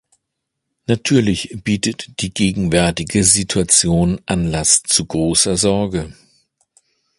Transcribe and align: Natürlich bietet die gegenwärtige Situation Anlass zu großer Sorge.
Natürlich 0.87 1.55
bietet 1.63 2.19
die 2.23 2.33
gegenwärtige 2.33 3.23
Situation 3.23 4.19
Anlass 4.25 4.81
zu 4.81 5.05
großer 5.05 5.57
Sorge. 5.57 6.11